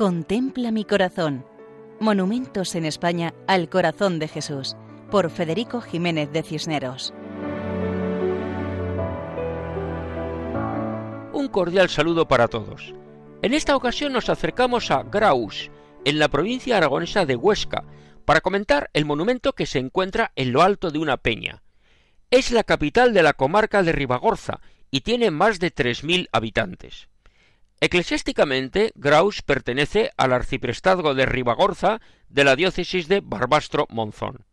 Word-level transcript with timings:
Contempla 0.00 0.70
mi 0.70 0.86
corazón. 0.86 1.44
Monumentos 2.00 2.74
en 2.74 2.86
España 2.86 3.34
al 3.46 3.68
corazón 3.68 4.18
de 4.18 4.28
Jesús, 4.28 4.74
por 5.10 5.28
Federico 5.28 5.82
Jiménez 5.82 6.32
de 6.32 6.42
Cisneros. 6.42 7.12
Un 11.34 11.48
cordial 11.48 11.90
saludo 11.90 12.26
para 12.26 12.48
todos. 12.48 12.94
En 13.42 13.52
esta 13.52 13.76
ocasión 13.76 14.14
nos 14.14 14.30
acercamos 14.30 14.90
a 14.90 15.02
Graus, 15.02 15.70
en 16.06 16.18
la 16.18 16.28
provincia 16.28 16.78
aragonesa 16.78 17.26
de 17.26 17.36
Huesca, 17.36 17.84
para 18.24 18.40
comentar 18.40 18.88
el 18.94 19.04
monumento 19.04 19.52
que 19.52 19.66
se 19.66 19.80
encuentra 19.80 20.32
en 20.34 20.52
lo 20.52 20.62
alto 20.62 20.90
de 20.90 20.98
una 20.98 21.18
peña. 21.18 21.62
Es 22.30 22.52
la 22.52 22.64
capital 22.64 23.12
de 23.12 23.22
la 23.22 23.34
comarca 23.34 23.82
de 23.82 23.92
Ribagorza 23.92 24.62
y 24.90 25.02
tiene 25.02 25.30
más 25.30 25.60
de 25.60 25.74
3.000 25.74 26.30
habitantes. 26.32 27.10
Eclesiásticamente, 27.82 28.92
Graus 28.94 29.40
pertenece 29.40 30.10
al 30.18 30.34
arciprestazgo 30.34 31.14
de 31.14 31.24
Ribagorza 31.24 32.00
de 32.28 32.44
la 32.44 32.54
diócesis 32.54 33.08
de 33.08 33.22
Barbastro-Monzón. 33.22 34.44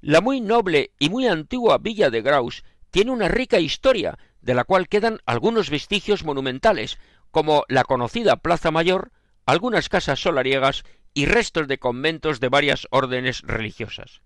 La 0.00 0.20
muy 0.20 0.40
noble 0.40 0.90
y 0.98 1.10
muy 1.10 1.28
antigua 1.28 1.78
villa 1.78 2.10
de 2.10 2.22
Graus 2.22 2.64
tiene 2.90 3.12
una 3.12 3.28
rica 3.28 3.60
historia, 3.60 4.18
de 4.40 4.54
la 4.54 4.64
cual 4.64 4.88
quedan 4.88 5.20
algunos 5.26 5.70
vestigios 5.70 6.24
monumentales, 6.24 6.98
como 7.30 7.64
la 7.68 7.84
conocida 7.84 8.36
Plaza 8.36 8.72
Mayor, 8.72 9.12
algunas 9.46 9.88
casas 9.88 10.20
solariegas 10.20 10.82
y 11.14 11.26
restos 11.26 11.68
de 11.68 11.78
conventos 11.78 12.40
de 12.40 12.48
varias 12.48 12.88
órdenes 12.90 13.42
religiosas. 13.42 14.22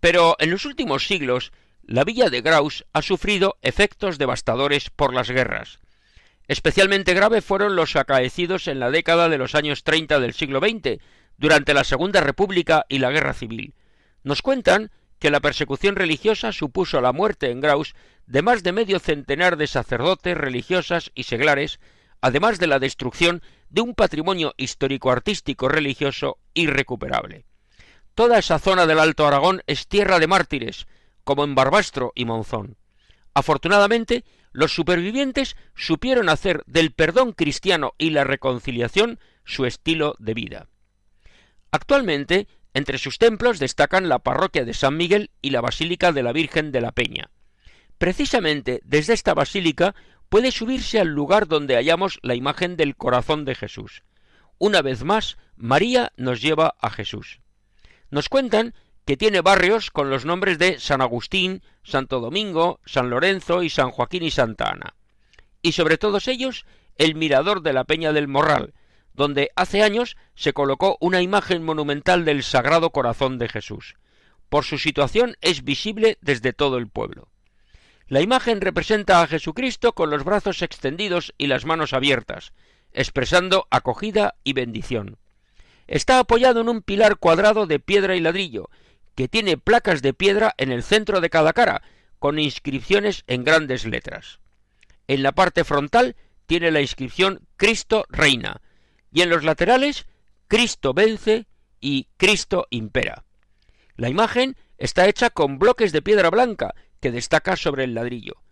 Pero 0.00 0.36
en 0.38 0.50
los 0.50 0.64
últimos 0.64 1.06
siglos, 1.06 1.52
la 1.82 2.04
villa 2.04 2.30
de 2.30 2.40
Graus 2.40 2.86
ha 2.94 3.02
sufrido 3.02 3.58
efectos 3.60 4.16
devastadores 4.16 4.88
por 4.88 5.12
las 5.12 5.30
guerras, 5.30 5.80
Especialmente 6.48 7.14
grave 7.14 7.40
fueron 7.40 7.76
los 7.76 7.96
acaecidos 7.96 8.68
en 8.68 8.80
la 8.80 8.90
década 8.90 9.28
de 9.28 9.38
los 9.38 9.54
años 9.54 9.84
30 9.84 10.20
del 10.20 10.34
siglo 10.34 10.60
XX, 10.60 11.00
durante 11.38 11.74
la 11.74 11.84
Segunda 11.84 12.20
República 12.20 12.84
y 12.88 12.98
la 12.98 13.10
Guerra 13.10 13.34
Civil. 13.34 13.74
Nos 14.22 14.42
cuentan 14.42 14.90
que 15.18 15.30
la 15.30 15.40
persecución 15.40 15.96
religiosa 15.96 16.52
supuso 16.52 17.00
la 17.00 17.12
muerte 17.12 17.50
en 17.50 17.60
Graus 17.60 17.94
de 18.26 18.42
más 18.42 18.62
de 18.62 18.72
medio 18.72 18.98
centenar 18.98 19.56
de 19.56 19.66
sacerdotes, 19.66 20.36
religiosas 20.36 21.10
y 21.14 21.24
seglares, 21.24 21.80
además 22.20 22.58
de 22.58 22.66
la 22.66 22.78
destrucción 22.78 23.42
de 23.70 23.82
un 23.82 23.94
patrimonio 23.94 24.54
histórico-artístico 24.56 25.68
religioso 25.68 26.38
irrecuperable. 26.54 27.44
Toda 28.14 28.38
esa 28.38 28.58
zona 28.58 28.86
del 28.86 28.98
Alto 28.98 29.26
Aragón 29.26 29.62
es 29.66 29.88
tierra 29.88 30.18
de 30.18 30.26
mártires, 30.26 30.86
como 31.24 31.44
en 31.44 31.54
Barbastro 31.54 32.12
y 32.14 32.24
Monzón. 32.24 32.76
Afortunadamente, 33.34 34.24
los 34.52 34.74
supervivientes 34.74 35.56
supieron 35.74 36.28
hacer 36.28 36.62
del 36.66 36.92
perdón 36.92 37.32
cristiano 37.32 37.94
y 37.98 38.10
la 38.10 38.24
reconciliación 38.24 39.18
su 39.44 39.66
estilo 39.66 40.14
de 40.18 40.34
vida. 40.34 40.68
Actualmente, 41.70 42.48
entre 42.74 42.98
sus 42.98 43.18
templos 43.18 43.58
destacan 43.58 44.08
la 44.08 44.20
parroquia 44.20 44.64
de 44.64 44.74
San 44.74 44.96
Miguel 44.96 45.30
y 45.40 45.50
la 45.50 45.60
Basílica 45.60 46.12
de 46.12 46.22
la 46.22 46.32
Virgen 46.32 46.72
de 46.72 46.80
la 46.80 46.92
Peña. 46.92 47.30
Precisamente 47.98 48.80
desde 48.84 49.14
esta 49.14 49.34
basílica 49.34 49.94
puede 50.28 50.50
subirse 50.50 50.98
al 50.98 51.08
lugar 51.08 51.46
donde 51.46 51.76
hallamos 51.76 52.18
la 52.22 52.34
imagen 52.34 52.76
del 52.76 52.96
corazón 52.96 53.44
de 53.44 53.54
Jesús. 53.54 54.02
Una 54.58 54.80
vez 54.80 55.04
más, 55.04 55.36
María 55.56 56.12
nos 56.16 56.40
lleva 56.40 56.74
a 56.80 56.90
Jesús. 56.90 57.40
Nos 58.10 58.28
cuentan 58.28 58.74
que 59.04 59.16
tiene 59.16 59.40
barrios 59.40 59.90
con 59.90 60.10
los 60.10 60.24
nombres 60.24 60.58
de 60.58 60.78
San 60.78 61.00
Agustín, 61.00 61.62
Santo 61.82 62.20
Domingo, 62.20 62.80
San 62.84 63.10
Lorenzo 63.10 63.62
y 63.62 63.70
San 63.70 63.90
Joaquín 63.90 64.22
y 64.22 64.30
Santa 64.30 64.70
Ana. 64.70 64.94
Y 65.60 65.72
sobre 65.72 65.98
todos 65.98 66.28
ellos, 66.28 66.64
el 66.96 67.14
mirador 67.14 67.62
de 67.62 67.72
la 67.72 67.84
Peña 67.84 68.12
del 68.12 68.28
Morral, 68.28 68.74
donde 69.14 69.50
hace 69.56 69.82
años 69.82 70.16
se 70.34 70.52
colocó 70.52 70.96
una 71.00 71.20
imagen 71.20 71.62
monumental 71.62 72.24
del 72.24 72.42
Sagrado 72.42 72.90
Corazón 72.90 73.38
de 73.38 73.48
Jesús. 73.48 73.94
Por 74.48 74.64
su 74.64 74.78
situación 74.78 75.36
es 75.40 75.64
visible 75.64 76.18
desde 76.20 76.52
todo 76.52 76.78
el 76.78 76.88
pueblo. 76.88 77.28
La 78.06 78.20
imagen 78.20 78.60
representa 78.60 79.22
a 79.22 79.26
Jesucristo 79.26 79.94
con 79.94 80.10
los 80.10 80.24
brazos 80.24 80.62
extendidos 80.62 81.34
y 81.38 81.46
las 81.46 81.64
manos 81.64 81.92
abiertas, 81.92 82.52
expresando 82.92 83.66
acogida 83.70 84.34
y 84.44 84.52
bendición. 84.52 85.16
Está 85.86 86.18
apoyado 86.18 86.60
en 86.60 86.68
un 86.68 86.82
pilar 86.82 87.16
cuadrado 87.16 87.66
de 87.66 87.78
piedra 87.78 88.14
y 88.14 88.20
ladrillo, 88.20 88.70
que 89.22 89.28
tiene 89.28 89.56
placas 89.56 90.02
de 90.02 90.14
piedra 90.14 90.52
en 90.58 90.72
el 90.72 90.82
centro 90.82 91.20
de 91.20 91.30
cada 91.30 91.52
cara, 91.52 91.82
con 92.18 92.40
inscripciones 92.40 93.22
en 93.28 93.44
grandes 93.44 93.86
letras. 93.86 94.40
En 95.06 95.22
la 95.22 95.30
parte 95.30 95.62
frontal 95.62 96.16
tiene 96.46 96.72
la 96.72 96.80
inscripción 96.80 97.46
Cristo 97.56 98.04
reina, 98.08 98.60
y 99.12 99.22
en 99.22 99.30
los 99.30 99.44
laterales 99.44 100.06
Cristo 100.48 100.92
vence 100.92 101.46
y 101.78 102.08
Cristo 102.16 102.66
impera. 102.70 103.22
La 103.94 104.08
imagen 104.08 104.56
está 104.76 105.06
hecha 105.06 105.30
con 105.30 105.60
bloques 105.60 105.92
de 105.92 106.02
piedra 106.02 106.28
blanca 106.28 106.74
que 106.98 107.12
destaca 107.12 107.54
sobre 107.54 107.84
el 107.84 107.94
ladrillo, 107.94 108.42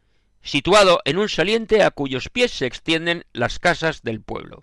situado 0.40 1.00
en 1.04 1.18
un 1.18 1.28
saliente 1.28 1.82
a 1.82 1.90
cuyos 1.90 2.28
pies 2.28 2.52
se 2.52 2.66
extienden 2.66 3.24
las 3.32 3.58
casas 3.58 4.02
del 4.02 4.22
pueblo. 4.22 4.62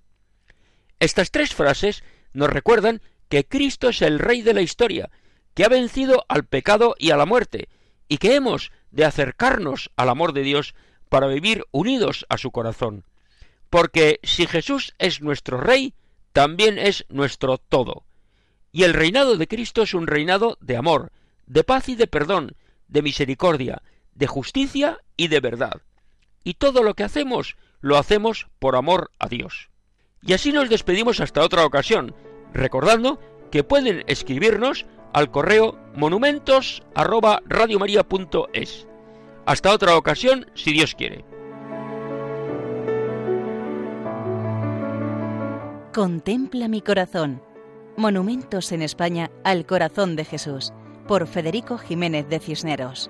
Estas 1.01 1.31
tres 1.31 1.53
frases 1.53 2.01
nos 2.31 2.49
recuerdan 2.49 3.01
que 3.27 3.45
Cristo 3.45 3.89
es 3.89 4.01
el 4.01 4.19
Rey 4.19 4.41
de 4.41 4.53
la 4.53 4.61
historia 4.61 5.09
que 5.57 5.65
ha 5.65 5.69
vencido 5.69 6.23
al 6.27 6.45
pecado 6.45 6.93
y 6.99 7.09
a 7.09 7.17
la 7.17 7.25
muerte, 7.25 7.67
y 8.07 8.19
que 8.19 8.35
hemos 8.35 8.71
de 8.91 9.05
acercarnos 9.05 9.89
al 9.95 10.09
amor 10.09 10.33
de 10.33 10.43
Dios 10.43 10.75
para 11.09 11.25
vivir 11.25 11.65
unidos 11.71 12.27
a 12.29 12.37
su 12.37 12.51
corazón. 12.51 13.05
Porque 13.71 14.19
si 14.21 14.45
Jesús 14.45 14.93
es 14.99 15.19
nuestro 15.19 15.59
Rey, 15.59 15.95
también 16.31 16.77
es 16.77 17.07
nuestro 17.09 17.57
todo. 17.57 18.03
Y 18.71 18.83
el 18.83 18.93
reinado 18.93 19.35
de 19.35 19.47
Cristo 19.47 19.81
es 19.81 19.95
un 19.95 20.05
reinado 20.05 20.59
de 20.61 20.77
amor, 20.77 21.11
de 21.47 21.63
paz 21.63 21.89
y 21.89 21.95
de 21.95 22.05
perdón, 22.05 22.55
de 22.87 23.01
misericordia, 23.01 23.81
de 24.13 24.27
justicia 24.27 24.99
y 25.15 25.27
de 25.27 25.39
verdad. 25.39 25.81
Y 26.43 26.53
todo 26.53 26.83
lo 26.83 26.93
que 26.93 27.03
hacemos 27.03 27.57
lo 27.81 27.97
hacemos 27.97 28.45
por 28.59 28.75
amor 28.75 29.09
a 29.17 29.27
Dios. 29.27 29.71
Y 30.21 30.33
así 30.33 30.51
nos 30.51 30.69
despedimos 30.69 31.19
hasta 31.19 31.41
otra 31.41 31.65
ocasión, 31.65 32.13
recordando 32.53 33.19
que 33.49 33.63
pueden 33.63 34.03
escribirnos 34.05 34.85
al 35.17 35.31
correo 35.31 35.75
monumentos 35.95 36.83
Hasta 39.47 39.73
otra 39.73 39.97
ocasión, 39.97 40.45
si 40.53 40.73
Dios 40.73 40.93
quiere. 40.93 41.25
Contempla 45.91 46.67
mi 46.67 46.81
corazón. 46.81 47.41
Monumentos 47.95 48.71
en 48.71 48.83
España 48.83 49.31
al 49.43 49.65
corazón 49.65 50.15
de 50.15 50.23
Jesús, 50.23 50.71
por 51.07 51.25
Federico 51.25 51.79
Jiménez 51.79 52.29
de 52.29 52.39
Cisneros. 52.39 53.09